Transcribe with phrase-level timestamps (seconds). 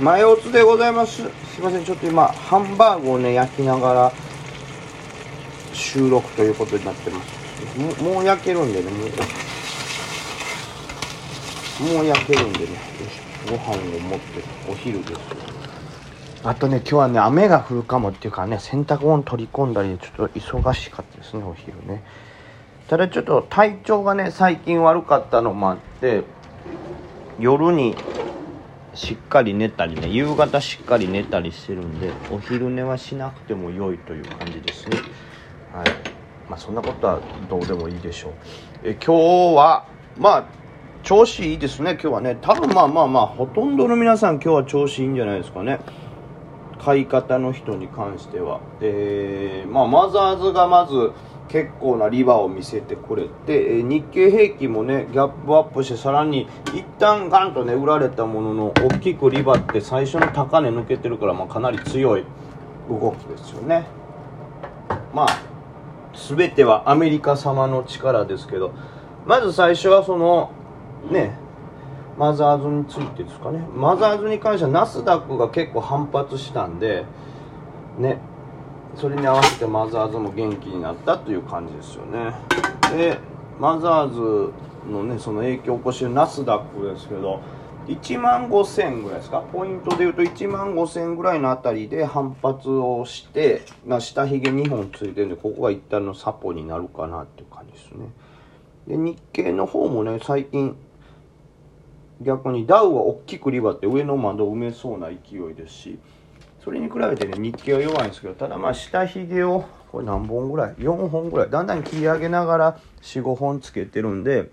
[0.00, 1.16] 前おつでございます。
[1.16, 4.10] すいません、ちょっと今、ハンバーグをね、焼きながら
[5.74, 8.02] 収録ということになってます。
[8.02, 8.96] もう焼けるんでね、も
[11.80, 12.70] う、もう焼けるんでね、よ
[13.10, 15.20] しご飯を持って、お昼です。
[16.44, 22.02] あとね、今日はね、雨が降るかもっていうかね、洗濯物取り込んだり、ちょっと忙しかったですね、お昼ね。
[22.88, 26.22] ただちょっと体調がね、最近悪かったのもあって、
[27.38, 27.94] 夜に
[28.94, 34.98] しっかり寝たりね夕方しっかり寝たりしてるんでお昼寝はしなくても良いという感じですね。
[35.72, 35.86] はい。
[36.48, 38.32] まあそんなことはどうでもいいでしょう。
[38.82, 39.86] え今日は
[40.18, 40.44] まあ
[41.02, 42.36] 調子いいですね今日はね。
[42.40, 45.78] 多分まあまあまあほとんどの皆さん今日は調子いいんじゃないですかね。
[46.78, 48.60] 買い方の人に関しては。
[48.80, 51.12] でまあマザーズがまず
[51.50, 62.24] 結構なリバーを見せてくれて、え日経平均もねギャップアップしてさらに一旦ガンとね売られたものの大きくリバーって最初の高値抜けてるから、まあ、かなり強い
[62.88, 63.86] 動きですよね。
[65.12, 65.42] まあ
[66.14, 68.72] 全てはアメリカ様の力ですけど
[69.26, 70.52] まず最初はその
[71.10, 71.36] ね
[72.16, 73.66] マザーズについてですかね。
[73.74, 77.06] マザーズに関してはナスダックが結構反発したんで
[77.98, 78.20] ね
[78.96, 82.34] それに合わせてマザーズも元気になったという感じですよね。
[82.96, 83.18] で
[83.58, 84.52] マザーズ
[84.90, 87.40] のねその影響を起こしてるナスダックですけど
[87.86, 89.40] 1万5000ぐらいですか？
[89.52, 98.06] ポイントでいうと1万5000ぐらいのあたりで反発をして、まあ、下髭2本ついてるんでここが一旦のサポになるかなっていう感じですね。
[98.86, 100.76] で日経の方もね最近
[102.22, 105.98] 逆にダウは大きくリバって上の窓を埋めそうな勢いですし
[106.62, 111.50] それに比べてね日経は弱いんですけどただまあ下髭をこれ何本ぐらい？4本ぐらい。
[111.50, 114.50] だんだん切り上げながら45本つけてるんで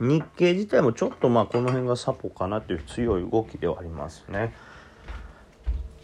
[0.00, 4.54] 日経自体もちょっとまあこの辺がサポかなという強い動きではありますね。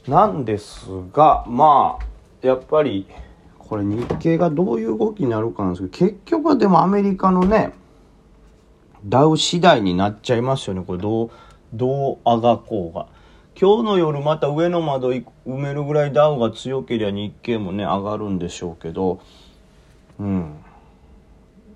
[0.06, 3.08] なんですがまあやっぱり
[3.58, 7.72] これ日経がどういう動きになるかなんですけど結局はでもアメリカのね
[9.04, 10.84] ダウ次第になっちゃいますよね。
[10.86, 11.30] これどう
[11.72, 13.08] どうあがこうが。
[13.58, 19.20] 今日の夜また上の窓埋めるぐらいダウが強ければ日経もね上がるんでしょうけど。
[20.18, 20.56] うん。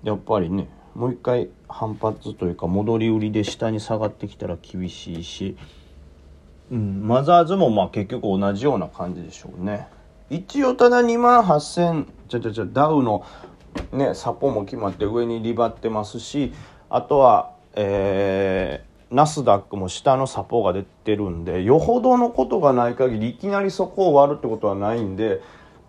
[0.03, 5.55] やっぱりねもう一回反発というか戻り売りで下に下がってきたら厳しいし、
[6.71, 9.87] うん、マザーズもまあ結局同じような感じでしょうね。
[10.29, 13.25] 一応ただ2万8000ちょちょちょダウの
[13.91, 16.53] ねサポも決まって上にリバってますし
[16.89, 25.41] あとはえー、ナスダックも下のサポが出てるんでよほどのことがない限りいきなりそこを割るってことはないんで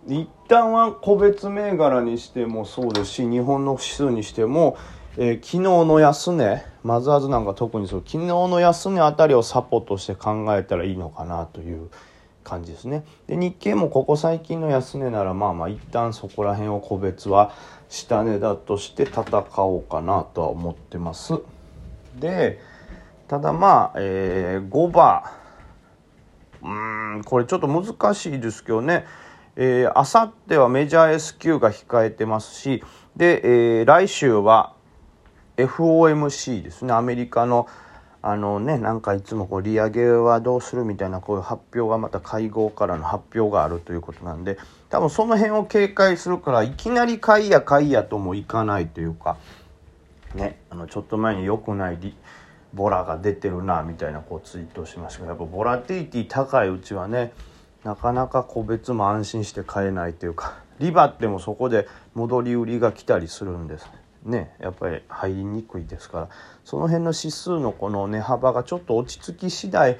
[0.07, 4.77] 一旦は個別銘柄にしてもそうですし日本の指数にしても、
[5.17, 11.89] えー昨日の安値マザーズなんか特にそう昨日の安値あたりをサポとして考えたらいいのかなという
[12.43, 13.05] 感じですね。
[13.27, 17.53] で日経もここ最近の安値ならまあまあ一旦そこら辺を個別は
[17.87, 19.23] 下値だとして戦
[19.59, 21.35] おうかなとは思ってます。
[22.19, 22.59] で
[23.33, 25.23] ただまあ、えー、5番
[26.61, 29.05] うんこれちょっと難しいですけどね。
[29.55, 32.83] えー、あさってはメジャー S q が控えてますし
[33.15, 34.75] で、えー来週は
[35.57, 36.93] FOMC ですね。
[36.93, 37.67] アメリカの
[38.21, 44.59] あのねなんかいつもこう利上げはどうするみたいなこういう発表がまた会合からの発表があるということなんで
[44.91, 49.37] 多分その辺を警戒するからいきなり買いや買いやともいかないというか
[50.35, 52.15] ねあのちょっと前に良くないリ
[52.73, 57.33] ボラが出てるなみたいなこうツイートしましたけどやっぱボラティリティ高いうちはね
[57.83, 63.87] なかなか個別も安心して買えないというかリバってもそこで戻り売りが来たりするんです
[64.25, 64.55] ね。
[64.59, 66.29] やっぱり入りにくいですから。
[66.63, 69.97] その辺の指数のこの値幅がちょっと落ち着き次第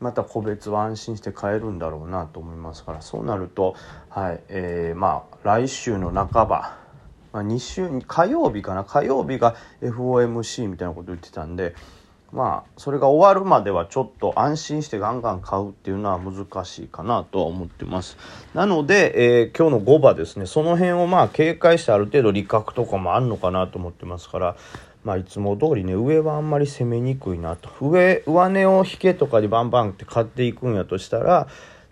[0.00, 3.02] また個別は安心して買えるんだろうなと思いますから。
[3.02, 3.74] そうなると
[4.08, 6.78] はいえー、まあ来週の半ば、
[7.32, 8.84] まあ、2週火曜日かな？
[8.84, 11.74] 火曜日が FOMC みたいなこと言ってたんで
[12.34, 18.18] まあそれが終わるまではちょっと安心してガンガン買うっていうのは難しいかなとは思ってます。
[18.54, 20.46] なので、えー今日の5番ですね。
[20.46, 24.56] その辺をまあ警戒してある程度利確とかもあるのかなと思ってますから
[25.04, 27.70] まあいつも通りね上はあんまり攻めにくいなと。
[27.80, 31.46] 上上値を引けとかでバンバンって買っていくんやとしたら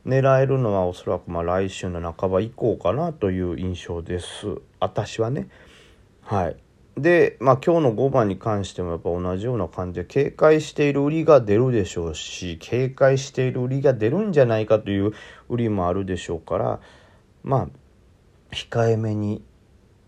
[0.04, 4.58] 狙えるのはおそらくまあ来週の半ば以降かなという印象です。
[4.80, 5.46] 私はね。
[6.22, 6.56] はい。
[6.96, 15.12] で、まあ、今日の5番に関してもやっぱ同じような感じで警戒している売りが出るでしょうし警戒している売りが出るんじゃないかという
[15.48, 16.80] 売りもあるでしょうから
[17.42, 17.68] まあ
[18.54, 19.42] 控えめに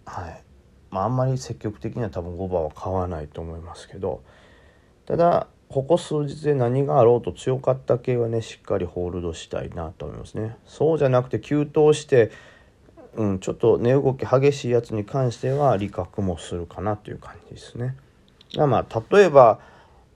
[0.05, 0.45] はい。
[0.91, 4.23] まああんまり積極的には多分5番は買わないと思いますけど
[5.07, 10.57] ただここ数日で何があろうと強かった系はねしっかりホールドしたいなと思いますね。
[10.67, 12.31] そうじゃなくて急騰して
[13.17, 17.97] うん、ちょっと値動き激しいやつに関しては利確もするかなという感じですね。
[18.57, 19.59] まあ例えば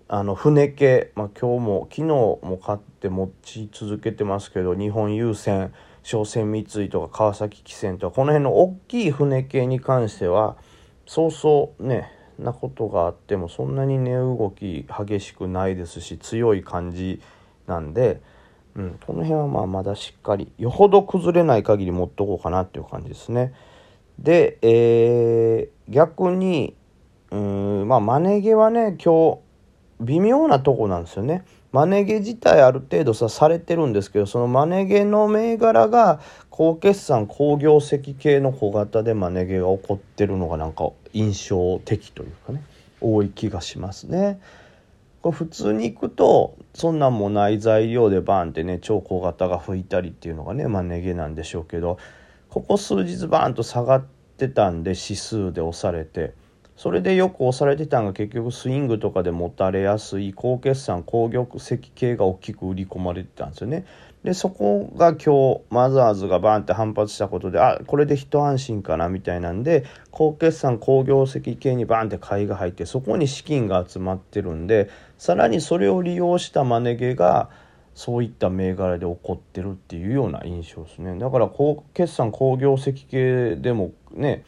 [0.09, 5.73] あの船系、まあ、今日も昨日も買って持ち続けてますけど日本郵船
[6.03, 10.57] 商船三井とか川崎汽船とかこの辺の大きい船系に関しては
[11.07, 17.21] そうそうねなことがあってもそんなに値動き激しくないですし強い感じ
[17.67, 18.21] なんで。
[18.77, 23.53] うん、この辺はまあまだしっかりよほど崩れない限り持っとこうかなっていう感じですね。
[24.19, 26.75] で、えー、逆に
[27.31, 29.39] うんまあマネ毛はね今日
[30.01, 31.45] 微妙なとこなんですよね。
[31.71, 42.63] マネ毛自体ある程度さされてるんですけどそのマネ毛の銘柄が高決算高業績系の小型でマネ毛が起こってるのがなんか印象的というかね
[43.01, 44.41] 多い気がしますね。
[45.23, 51.99] これ普通に行くとそんなんもない材料でバーンってね超小型が吹いたりっていうのがねまあ値毛なんでしょうけど
[52.49, 54.05] ここ数日バーンと下がっ
[54.37, 56.35] てたんで指数で押されて。
[56.79, 63.85] それでよく押されてたんが結局スイングとかで持たれやすい高決算高玉石系が大きく売り込まれてたんですよね。
[64.23, 74.89] でそこが今日マザーズがバーンって反発したことであこれで一安心かなみたいなんで高決算高業績系にバーンって買いが入ってそこに資金が集まってるんで
[75.19, 77.51] さらにそれを利用したマネ毛が
[77.95, 84.45] そういった銘柄で起こってるっていうような印象ですねだから高決算高業績系でもね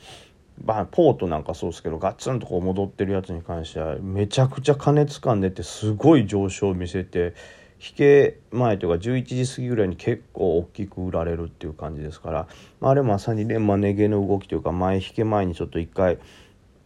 [0.64, 7.34] まあ、ポートなんかそうですけどガッツンとこう戻ってるやつに関してはめちゃくちゃ金掴んでてすごい上昇を見せて
[7.80, 12.46] 引け前というか11時過ぎぐらいに結構大きく売られるっていう感じですから、
[12.80, 16.18] まあ、あれまさにねマネ毛の動きというか前引け前にちょっと一回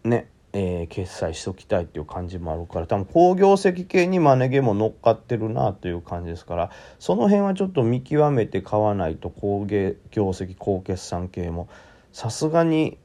[0.05, 6.70] ねえー、決済しときたいっていう感じもあるから多分工業績系にマネ毛も乗っかってるなという感じですから
[7.00, 11.69] その辺はちょっと見極めて買わないと工業績高決算系も
[12.12, 12.99] さすがに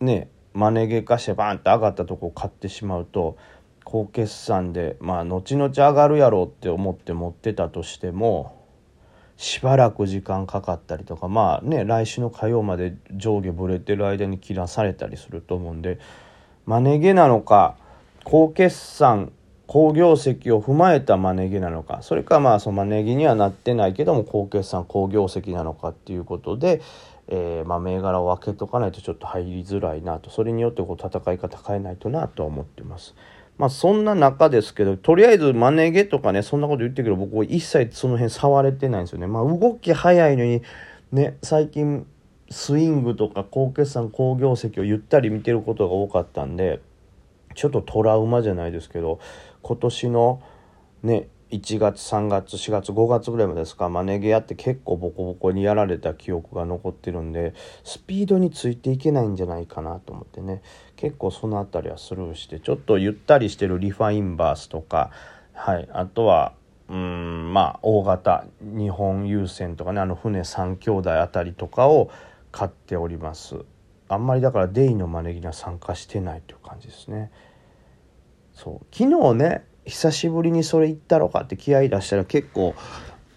[0.00, 3.36] ねマネ毛化してバーンって上がったとこを買ってしまうと
[3.84, 8.58] 高決算でまあ後々上がるやろうって思って持ってたとしても
[9.36, 15.98] しばらく時間かかったりとかまあね来週の火曜まで上下ぶれてる間に切らされたりすると思うんで
[16.66, 17.76] マネ毛なのか
[18.24, 19.32] 高決算
[19.68, 26.80] 好業績を踏まえたマネ毛なのかそれかまあそのマネ毛にはなってないけども高決算好業績なのかっていうことで、
[27.28, 33.14] えー、まあ銘柄を分けとかないとちょっと入りづらいなとそれによってこう戦い方変えないとなとは思ってます。
[33.58, 39.26] まあそんな中ですけど、とりあえずマネ毛とかね、そんなこと言ってるけど、僕一切その辺触れてないんですよね。
[39.26, 40.62] まあ動き早いのに、
[41.10, 42.06] ね、最近
[42.50, 46.80] スイングとか高決算高業績をゆったり見てることが多かったんで、
[47.54, 49.18] ちょっとトラウマじゃないですけど、
[49.62, 50.40] 今年の
[51.02, 57.54] ね、1月3月4月5月ぐらいまでですかマネ毛やって結構ボコボコにやられた記憶が残ってるんで
[57.84, 60.62] スピードについていけないんじゃないかなと思ってね。
[60.96, 65.10] 結構その辺りはスルーしてちょっとゆったりしてるリファインバースとか
[65.54, 66.52] はいあとは
[66.88, 72.10] うんまあ大型日本郵船とかねあの船3兄弟あたりとかを
[72.52, 73.64] 買っております。
[74.10, 77.30] あんまりだからデイの招きには参加してないという感じですね。
[78.52, 82.74] そう昨日ね久しぶりにそれ行ったろかって気合い出したら結構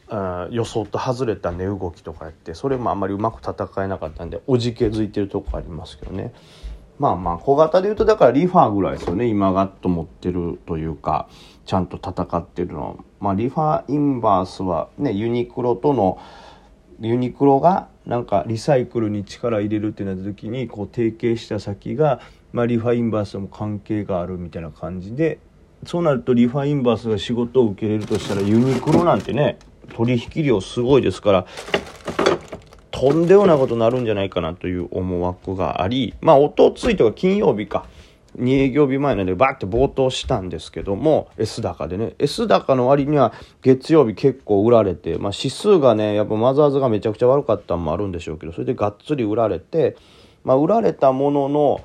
[0.10, 6.34] あ予想と外れた値動きとかやってそれもあんまりうまく戦えなかったんでおじけづいてるとこありますけどね。
[7.00, 9.26] まあまあ小型で言うとだからリファーぐらいですよね。
[9.26, 11.30] 今ガッと持ってるというか
[11.66, 13.04] ちゃんと戦ってるの。
[13.20, 16.20] まあリファーインバースはねユニクロとの
[17.00, 22.20] ユニクロがなんかリサイクルに力入れるってなった時にこう提携した先が、
[22.52, 25.40] まあ、リファインバースとも関係があるみたいな感じで
[25.86, 29.58] そうなるとリファインバースが仕事を受けれるとしたらユニクロなんてね
[29.96, 31.46] 取引量すごいですから
[32.92, 37.86] とんでもないことになるんじゃないかなという思惑がありまあおとついとか金曜日か
[38.38, 42.14] 2営業日前なんでバーって冒頭したんですけども S 高でね。
[42.18, 49.98] S 高の割には月曜日結構売られて、まあ、指数がねやっぱマザーズがめちゃくちゃ悪かったのもあるんでしょうけどそれでがっつり売られて、
[50.44, 51.82] まあ、売られたものの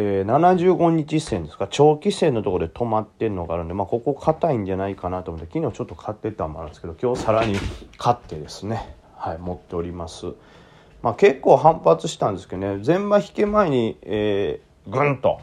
[0.00, 1.66] えー、75日線ですか？
[1.68, 7.56] 長期線のところで止まってんのがあるんで、まあ、ここ硬いんじゃないかなと思って昨日ちょっと買ってたのもあるんですけど今日さらに
[7.96, 10.34] 買ってですね、はい、持っております。
[11.02, 15.40] まあ、結構反発したんですけどね前場引け前に、えー、ぐんと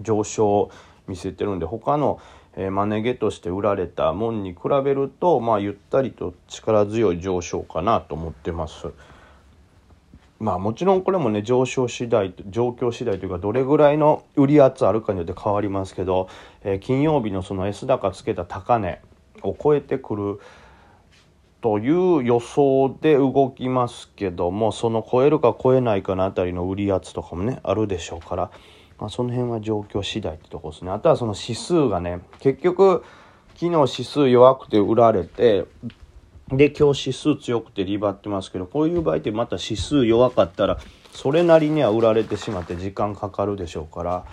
[0.00, 0.70] 上昇を
[1.08, 2.20] 見せてるんで他の、
[2.54, 8.92] えー、マネ毛として売られたもんに比べると、まあ、ゆったりと力強い上昇かなと思ってます。
[10.38, 16.28] まあもちろんこれもね上昇次第状況次第というかどれぐらいの売り圧あるかによって変わりますけど、
[16.62, 19.00] えー、金曜日のその S 高つけた高値
[19.42, 20.40] を超えてくる
[21.62, 28.50] という予想で動きますけどもその超えるか超えないかのあたりの売り圧とかもねあるでしょうから、
[28.98, 30.90] まあ、その辺は状況次第ってとこですね。
[30.90, 33.04] あとはその指数がね結局
[33.54, 35.64] 昨日指数弱くて売られて
[36.48, 40.78] で今日指数強くてリバってますけどこういう場合ってまた指数弱かったら
[41.10, 44.24] それなりには売られてしまって時間かかるでしょうから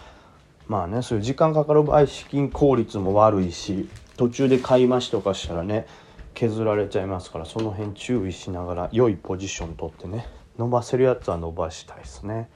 [0.68, 5.88] まあねそういう時間かかる場合資金効率も悪いし途中で買い増しとかしたらね
[6.36, 10.28] 削られちゃいますからその辺注意しながら良いポジション取ってね
[10.60, 12.48] 伸ばせるやつは伸ばしたいですね。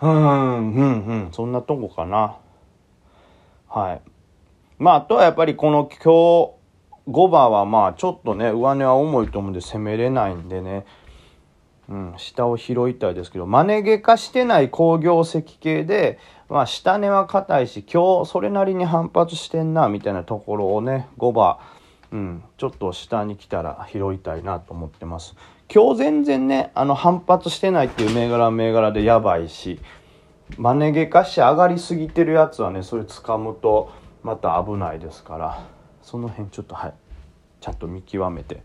[0.00, 2.36] うんうんうんそんなとこかな。
[3.68, 4.00] はい。
[4.78, 6.55] まああとはやっぱりこの今日
[7.08, 10.86] 5番はまあちょっとね上値は重いと思うんで攻めれないんでね
[11.88, 21.58] うん、下を拾いたいですけど、マネ毛化してない工業石系で、まあ、下値は硬いし、今日それなりに反発してんな、みたいなところをね、5番、
[22.12, 25.36] うん、ちょっと下に来たら拾いたいなと思ってます。
[25.72, 29.80] 今日全然ね、あの反発してないっていう銘柄銘柄でやばいし、
[30.56, 33.92] マネ毛化して上がりすぎてるやつはね、それ掴むと
[34.24, 35.75] また危ないですから、
[36.06, 36.94] その辺ちょっとはい、
[37.60, 38.62] ちゃんと見極めて、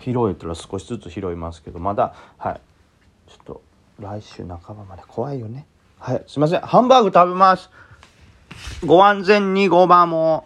[0.00, 2.60] 拾えたら少しずつ拾いますけど、まだ、はい、
[3.28, 3.62] ちょっと
[3.98, 5.66] 来週半ばまで怖いよね。
[5.98, 6.60] はい、すいません。
[6.60, 7.70] ハンバーグ食べます。
[8.86, 10.44] ご安全にごまも。